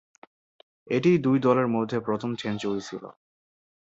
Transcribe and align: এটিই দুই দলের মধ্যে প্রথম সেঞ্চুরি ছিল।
এটিই 0.87 1.17
দুই 1.17 1.37
দলের 1.39 1.67
মধ্যে 1.67 1.97
প্রথম 1.99 2.31
সেঞ্চুরি 2.35 2.81
ছিল। 2.81 3.03